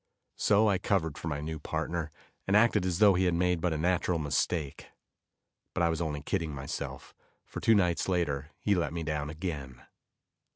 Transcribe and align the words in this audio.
So 0.37 0.67
I 0.67 0.79
covered 0.79 1.15
for 1.15 1.27
my 1.27 1.41
new 1.41 1.59
partner, 1.59 2.09
and 2.47 2.57
acted 2.57 2.87
as 2.87 2.97
though 2.97 3.13
he 3.13 3.25
had 3.25 3.35
made 3.35 3.61
but 3.61 3.71
a 3.71 3.77
natural 3.77 4.17
mistake. 4.17 4.87
But 5.75 5.83
I 5.83 5.89
was 5.89 6.01
only 6.01 6.23
kidding 6.23 6.55
myself, 6.55 7.13
for 7.45 7.59
two 7.59 7.75
nights 7.75 8.09
later, 8.09 8.49
he 8.57 8.73
let 8.73 8.93
me 8.93 9.03
down 9.03 9.29
again. 9.29 9.83